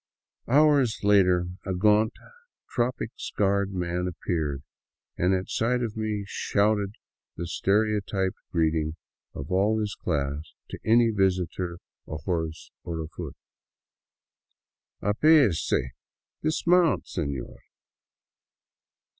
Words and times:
Hours 0.47 0.97
later 1.03 1.45
a 1.63 1.75
gaunt, 1.75 2.13
tropic 2.71 3.11
scarred 3.17 3.71
man 3.71 4.07
appeared, 4.07 4.63
and 5.15 5.31
at 5.35 5.47
sight 5.47 5.83
of 5.83 5.95
me 5.95 6.23
shouted 6.25 6.95
the 7.35 7.45
stereotyped 7.45 8.37
greeting 8.51 8.95
of 9.35 9.51
all 9.51 9.77
his 9.79 9.93
class 9.93 10.55
to 10.71 10.79
any 10.83 11.11
visitor 11.11 11.77
ahorse 12.07 12.71
or 12.83 12.99
afoot:" 12.99 13.35
Apease— 15.03 15.71
dismount, 16.43 17.05
senor." 17.05 17.59